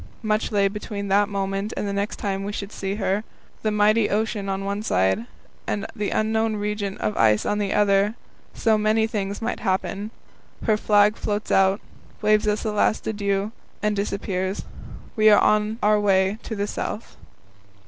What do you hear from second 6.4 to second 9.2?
region of ice on the other; so many